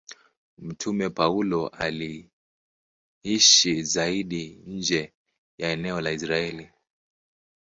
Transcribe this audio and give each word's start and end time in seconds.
Mtume 0.57 1.09
Paulo 1.09 1.67
aliishi 1.67 2.33
zaidi 3.83 4.63
nje 4.67 5.13
ya 5.57 5.69
eneo 5.71 6.01
la 6.01 6.11
Israeli. 6.11 6.69